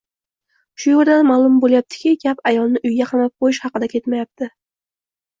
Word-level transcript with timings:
Shu 0.83 0.93
yerdan 0.93 1.25
ma’lum 1.31 1.59
bo‘lyaptiki, 1.65 2.13
gap 2.23 2.41
«ayolni 2.51 2.81
uyga 2.89 3.07
qamab 3.11 3.35
qo‘yish» 3.43 3.59
haqida 3.67 3.91
ketmayapti 3.93 4.49